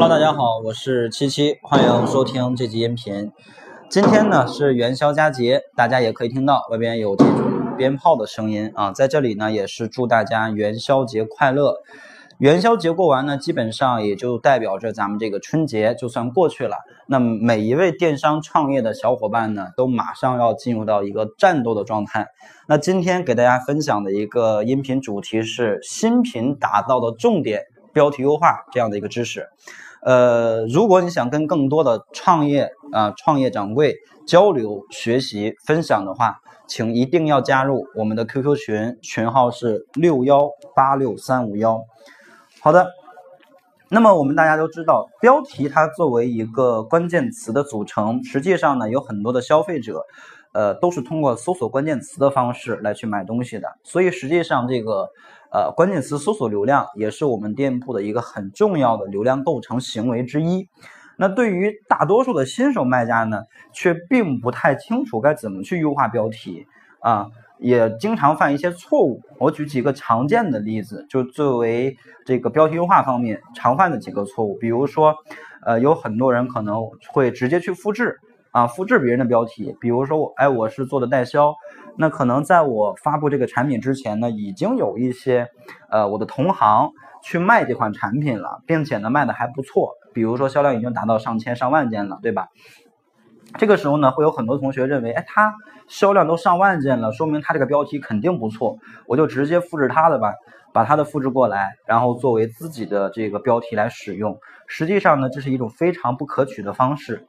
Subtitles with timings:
[0.00, 3.32] Hello，大家好，我是七七，欢迎收听这集音频。
[3.90, 11.74] 今天呢是元宵佳节，大家也可以听到外边有这种鞭炮的声音啊，在这里呢也是祝大家元宵节快乐。
[12.38, 16.76] 元宵节过完呢，基本上也就代表着咱们这个春节就算过去了。
[17.08, 22.28] 那每一位电商创业的小伙伴呢，都马上要进入到一个战斗的状态。
[22.68, 29.48] 那今天给大家分享的一个音频主题是新品打造的重点标题优化这样的一个知识。
[30.02, 41.80] 呃，如果你想跟更多的创业啊创业掌柜交流、学习、分享的话，请一定要加入我们的 QQ 群，群号是六幺八六三五幺。
[42.60, 42.90] 好的，
[43.88, 50.04] 那么我们大家都知道，标题它作为一个关键词的组成，实际上呢有很多的消费者，
[50.58, 53.68] 呃，都是通过搜索关键词的方式来去买东西的。
[53.84, 55.08] 所以实际上这个
[55.52, 60.68] 呃关键词搜索流量也是我们店铺的一个很重要的流量构成行为之一。
[61.16, 66.66] 那对于大多数的新手卖家呢，却并不太清楚该怎么去优化标题
[66.98, 67.28] 啊。
[67.60, 69.20] 也经常犯一些错误。
[69.38, 74.56] 我举几个常见的例子，就作为这个标题优化方面常犯的几个错误。
[74.58, 75.14] 比如说，
[75.66, 78.18] 呃，有很多人可能会直接去复制
[78.58, 79.76] 啊，复制别人的标题。
[79.80, 81.54] 比如说我，哎，我是做的代销，
[81.96, 85.46] 那可能在我发布这个产品之前呢，已经有一些
[85.90, 86.90] 呃我的同行
[87.22, 89.92] 去卖这款产品了，并且呢卖的还不错。
[90.12, 92.48] 比如说销量已经达到上千上万件了，对吧？
[93.58, 95.54] 这个时候呢，会有很多同学认为，哎，他
[95.86, 100.34] 销量都上万件了，说明他这个标题肯定不错，我就直接复制他的吧，
[100.72, 104.36] 把他的复制过来，然后作为自己的这个标题来使用。
[104.66, 107.28] 实际上呢，这是一种非常不可取的方式。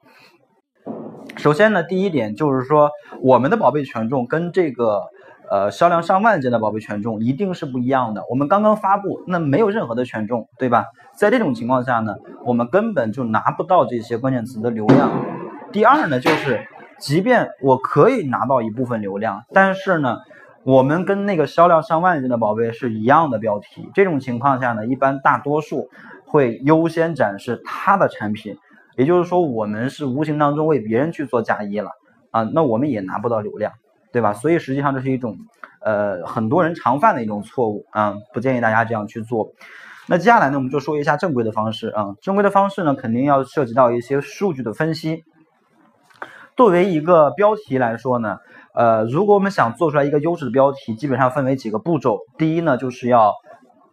[1.40, 5.04] 首先呢，第一点就是说，我们的宝贝权重跟这个
[5.50, 8.24] 呃销量上万件的宝贝权重一定是不一样的。
[8.30, 10.88] 我们刚刚发布，那没有任何的权重，对吧？
[11.16, 15.10] 在这种情况下呢，我们根本就拿不到这些关键词的流量。
[15.72, 16.68] 第二呢，就是
[17.00, 20.18] 即便我可以拿到一部分流量，但是呢，
[20.66, 25.88] 我们跟那个销量上万件的宝贝是一样的标题，这种情况下呢，一般大多数
[26.26, 28.58] 会优先展示他的产品，
[28.98, 31.92] 也就是说，我们是无形当中为别人去做嫁衣了
[32.32, 33.74] 啊，那我们也拿不到流量，
[34.12, 34.34] 对吧？
[34.34, 35.38] 所以实际上这是一种
[35.82, 39.54] 呃很多人常犯的一种错误啊，不建议大家这样去做。
[40.08, 45.24] 那接下来呢，我们就说一下正规的方式啊，正规的方式呢，肯定要涉及到一些数据的分析。
[46.58, 48.40] 作为一个标题来说呢，
[48.74, 52.20] 呃，如果我们想做出来一个优质的标题，基本上分为几个步骤。
[52.38, 53.34] 第一呢，就是要，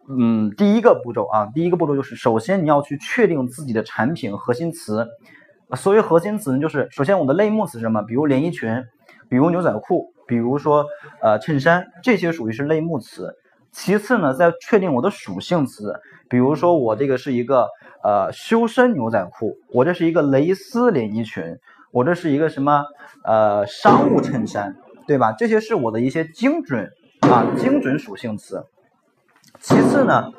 [0.09, 5.05] 嗯，第一个步骤啊，第一个步骤就是首先你要去确定自己的产品核心词。
[5.75, 8.01] 所谓核心词呢，就是首先我的类目词是什么？
[8.03, 8.83] 比如连衣裙，
[9.29, 10.85] 比如牛仔裤，比如说
[11.21, 13.33] 呃衬衫，这些属于是类目词。
[13.71, 15.93] 其次呢，再确定我的属性词，
[16.29, 17.67] 比如说我这个是一个
[18.01, 21.43] 呃修身牛仔裤，我这是一个蕾丝连衣裙。
[21.91, 22.83] 我这是一个什么
[23.23, 24.75] 呃商务衬衫，
[25.07, 25.31] 对吧？
[25.31, 26.89] 这些是我的一些精准
[27.21, 28.63] 啊精准属性词。
[29.59, 30.31] 其次呢，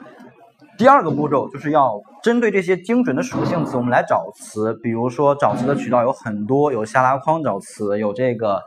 [0.76, 4.74] 第二个步骤就是要针对这些精准的属性词，我们来找词。
[4.82, 8.62] 比如说找词的渠道有很多，有下拉框找词，有这个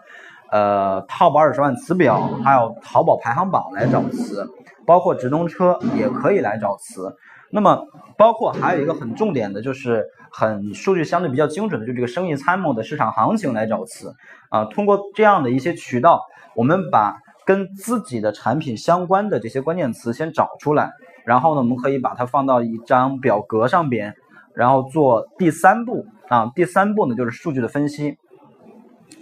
[0.51, 4.47] 呃淘宝二十万词表，还有淘宝排行榜来找词，
[4.85, 7.15] 包括直通车也可以来找词。
[7.53, 7.85] 那么，
[8.17, 14.15] 包括还有一个很重点的，就是很数据相对比较精准的，就这个生意参谋的市场行情来找词
[14.49, 14.65] 啊。
[14.65, 16.23] 通过这样的一些渠道，
[16.55, 17.17] 我们把
[17.51, 20.89] 跟自己的产品相关的这些关键词先找出来，
[21.25, 24.15] 然后呢，我们可以把它放到一张表格上边，
[24.53, 26.49] 然后做第三步啊。
[26.55, 28.17] 第三步呢，就是数据的分析。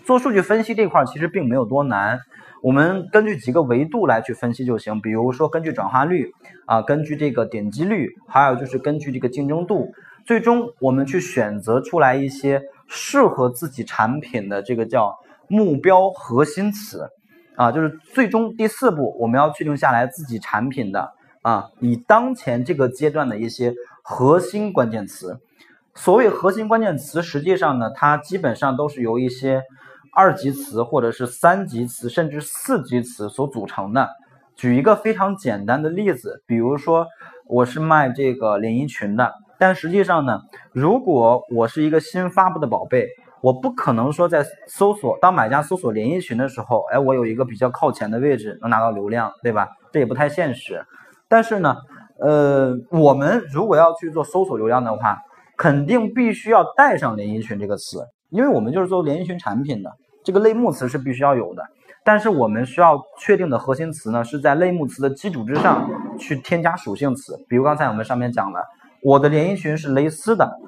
[0.05, 2.19] 做数据分析这块其实并没有多难。
[2.61, 6.31] 我们根据几个维度来去分析就行，比如说根据转化率
[6.67, 9.91] 啊，根据这个点击率，还有就是根据这个竞争度，
[10.23, 15.17] 最终我们去选择出来一些适合自己产品的这个叫
[15.47, 17.09] 目标核心词
[17.59, 21.11] 啊，就是最终第四步我们要确定下来自己产品的
[21.41, 25.39] 啊，以当前这个阶段的一些核心关键词。
[25.93, 29.61] 所谓核心关键词，实际上呢，它基本上都是由一些。
[30.11, 34.09] 二级词或者是三级词，甚至四级词所组成的。
[34.55, 37.05] 举一个非常简单的例子，比如说
[37.47, 40.41] 我是卖这个连衣裙的，但实际上呢，
[40.73, 43.07] 如果我是一个新发布的宝贝，
[43.41, 49.67] 我不可能说在搜索当买家搜索连衣裙的时候，哎，我有一个比较靠前的位置能拿到流量，对吧？
[49.91, 50.85] 这也不太现实。
[51.27, 51.75] 但是呢，
[52.19, 55.17] 呃，我们如果要去做搜索流量的话，
[55.57, 58.05] 肯定必须要带上连衣裙这个词。
[58.29, 59.91] 因为我们就是做连衣裙产品的，
[60.23, 61.63] 这个类目词是必须要有的，
[62.03, 65.89] 但是我们需要确定的核心词呢，是在类目词的基础之上
[66.19, 67.35] 去添加属性词。
[67.47, 68.63] 比如刚才我们上面讲的
[69.01, 70.59] 我的连衣裙是蕾丝的，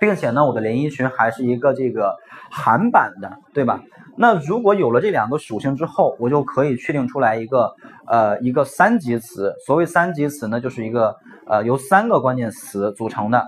[0.00, 2.16] 并且呢，我的连衣裙还是一个这个
[2.50, 3.80] 韩版的，对吧？
[4.16, 7.72] 那如果有了这两个属性之后，我就可以确定出来一个
[8.06, 9.54] 呃一个三级词。
[9.66, 11.14] 所谓三级词呢，就是一个
[11.46, 13.46] 呃由三个关键词组成的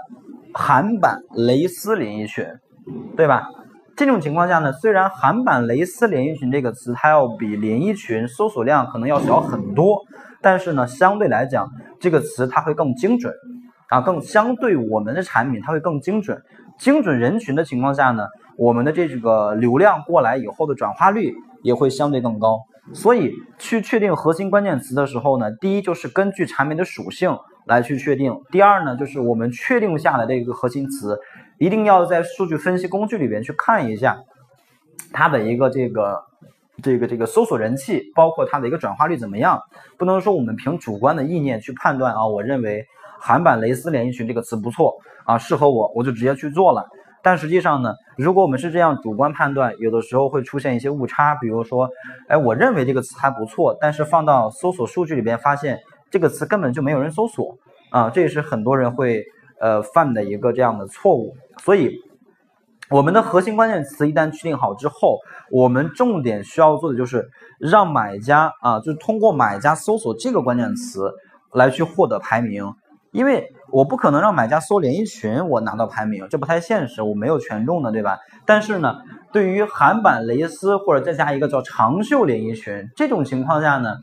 [0.54, 2.46] 韩版蕾丝连衣裙，
[3.16, 3.48] 对吧？
[3.94, 10.00] 这种情况下呢，虽然韩版蕾丝连衣裙这个词它要比连衣裙搜索量可能要小很多，
[10.40, 11.68] 但是呢，相对来讲
[12.00, 13.34] 这个词它会更精准
[13.92, 16.42] 啊，更相对我们的产品它会更精准。
[16.78, 18.26] 精准人群的情况下呢。
[18.58, 22.60] 我们的这个流量过来以后的转化率也会相对更高，
[22.92, 31.18] 所以去确定核心关键词的时候呢，第一就是根据产品的属性来去确定，第二呢就是我们确定下来的一个核心词，
[31.58, 34.20] 一定要在数据分析工具里边去看一下
[35.14, 36.22] 它的一个这个
[36.82, 39.62] 这个这个搜索人气，包括它的一个转化率怎么样，
[39.96, 42.84] 不能说我们凭主观的意念去判断啊，我认为
[43.24, 46.84] 韩版蕾丝连衣裙这个词不错啊，适合我，我就直接去做了。
[47.22, 51.36] 但实际上呢，如果我们是这样主观判断，有的时候会出现一些误差。
[51.36, 51.88] 比如说，
[52.26, 55.78] 哎，我认为这个词还不错，但是放到搜索数据里边发现
[56.10, 57.56] 这个词根本就没有人搜索
[57.90, 59.22] 啊，这也是很多人会
[59.60, 61.32] 呃犯的一个这样的错误。
[61.62, 61.94] 所以，
[62.90, 65.20] 我们的核心关键词一旦确定好之后，
[65.52, 67.30] 我们重点需要做的就是
[67.60, 71.12] 让买家啊，就通过买家搜索这个关键词
[71.52, 72.66] 来去获得排名。
[73.12, 78.18] 因为我不可能让买家搜连衣裙，我拿到排名，这不太现实，我没有权重的，对吧？
[78.44, 78.96] 但是呢，
[79.32, 83.96] 对于韩版蕾丝或者再加一个叫长袖连衣裙这种情况下呢，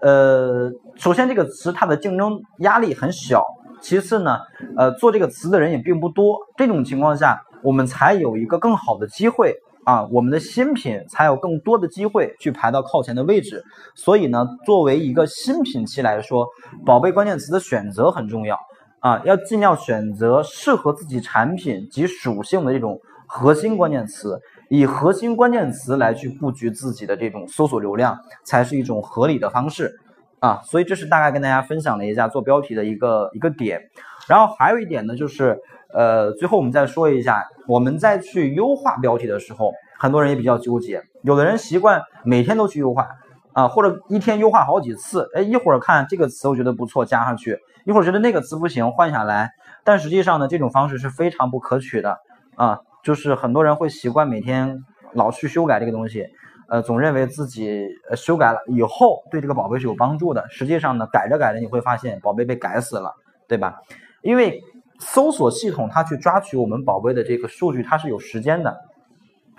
[0.00, 3.44] 呃，首先这个词它的竞争压力很小，
[3.80, 4.38] 其次呢，
[4.76, 9.56] 呃，做这个词的人也并不多，这种情况下，我们才有一个更好的机会。
[9.84, 13.64] 啊，我们的新品才有更多的机会去排到靠前的位置。
[13.94, 16.46] 所以呢，作为一个新品期来说，
[16.86, 18.56] 宝贝关键词的选择很重要
[19.00, 29.98] 啊，要尽量选择适合自己产品及属性的这种核心关键词，以核心关键词来去布局自己的这种搜索流量，才是一种合理的方式
[30.38, 30.60] 啊。
[30.64, 33.80] 所以这是大概跟大家分享了一下做标题的一个一个点。
[34.28, 35.58] 然后还有一点呢，就是。
[35.94, 41.02] 呃，最后我们再说一下，我们在去优化标题的时候，很多人也比较纠结。
[41.20, 43.06] 有的人习惯每天都去优化
[43.52, 45.28] 啊，或者一天优化好几次。
[45.34, 49.50] 哎，一会儿看这个词我觉得不错，加上去；一会儿觉得那个词不行，换下来。
[49.84, 52.16] 但实际上呢，这种方式是非常不可取的
[52.56, 52.78] 啊。
[53.04, 54.78] 就是很多人会习惯每天
[55.12, 56.26] 老去修改这个东西，
[56.70, 57.86] 呃，总认为自己
[58.16, 60.46] 修改了以后对这个宝贝是有帮助的。
[60.48, 63.12] 实际上呢，改着改着你会发现宝贝被改死了，
[63.46, 63.74] 对吧？
[64.22, 64.62] 因为。
[65.04, 68.76] 搜索系统它去抓取我们宝贝的这个数据，它是有时间的，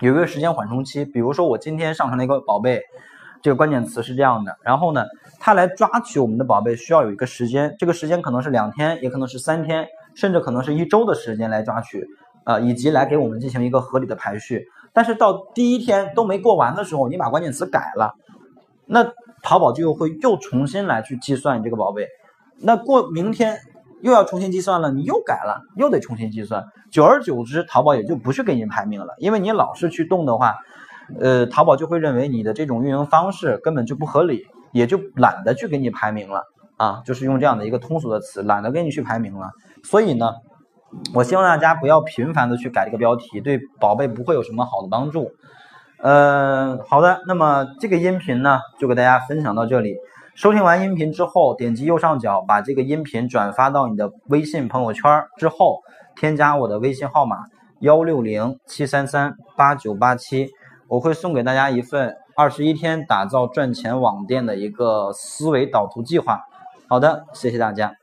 [0.00, 1.04] 有一个时间缓冲期。
[1.04, 2.80] 比如说我今天上传了一个宝贝，
[3.42, 5.04] 这个关键词是这样的，然后呢，
[5.38, 12.06] 它来抓取我们的宝贝需要有一个时间，这个时间可能是两天，也可能是三天，甚至可能是一周的时间来抓取，
[12.46, 14.64] 呃，以及来给我们进行一个合理的排序。
[14.94, 18.14] 但是到第一天都没过完的时候，你把关键词改了，
[18.86, 19.12] 那
[19.42, 22.06] 淘宝就会又重新来去计算你这个宝贝，
[22.60, 23.58] 那过明天。
[24.04, 30.56] 又要重新计算了，你又改了，又得重新计算，久而久之，淘宝也就不去给你排名了，因为你老是去动的话，
[31.18, 34.42] 呃，淘宝就会认为你的这种运营方式根本就不合理，
[34.72, 36.42] 也就懒得去给你排名了
[36.76, 39.52] 啊，就是用这样的一个通俗的词，懒得给你去排名了。
[39.82, 40.34] 所以呢，
[41.14, 45.30] 我希望大家不要频繁的去改这个标题，对宝贝不会有什么好的帮助。
[46.02, 49.96] 呃，好的，那么这个音频呢，就给大家分享到这里。
[50.34, 55.80] 收听完音频之后，点击右上角把这个音频转发到你的微信朋友圈之后，
[56.16, 57.44] 添加我的微信号码
[57.78, 60.50] 幺六零七三三八九八七，
[60.88, 66.40] 我会送给大家一份二十一天打造赚钱网店的一个思维导图计划。
[66.88, 67.94] 好的，谢谢大家。